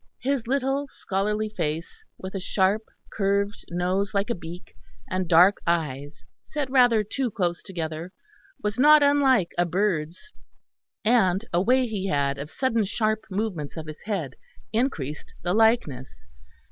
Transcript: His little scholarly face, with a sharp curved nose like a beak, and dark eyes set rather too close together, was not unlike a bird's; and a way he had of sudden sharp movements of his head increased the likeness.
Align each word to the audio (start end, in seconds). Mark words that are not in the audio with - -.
His 0.23 0.47
little 0.47 0.87
scholarly 0.87 1.49
face, 1.49 2.03
with 2.17 2.33
a 2.33 2.39
sharp 2.39 2.85
curved 3.11 3.63
nose 3.69 4.15
like 4.15 4.31
a 4.31 4.33
beak, 4.33 4.75
and 5.07 5.29
dark 5.29 5.57
eyes 5.67 6.25
set 6.41 6.67
rather 6.71 7.03
too 7.03 7.29
close 7.29 7.61
together, 7.61 8.11
was 8.63 8.79
not 8.79 9.03
unlike 9.03 9.53
a 9.59 9.65
bird's; 9.67 10.31
and 11.05 11.45
a 11.53 11.61
way 11.61 11.85
he 11.85 12.07
had 12.07 12.39
of 12.39 12.49
sudden 12.49 12.83
sharp 12.83 13.25
movements 13.29 13.77
of 13.77 13.85
his 13.85 14.01
head 14.05 14.33
increased 14.73 15.35
the 15.43 15.53
likeness. 15.53 16.25